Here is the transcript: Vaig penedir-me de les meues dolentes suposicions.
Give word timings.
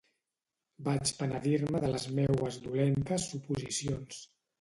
Vaig 0.85 1.09
penedir-me 1.19 1.81
de 1.83 1.91
les 1.95 2.07
meues 2.21 2.57
dolentes 2.63 3.27
suposicions. 3.35 4.19